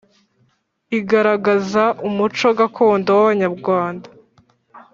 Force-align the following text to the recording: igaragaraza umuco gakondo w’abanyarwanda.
igaragaraza 0.99 1.83
umuco 2.07 2.47
gakondo 2.59 3.09
w’abanyarwanda. 3.17 4.07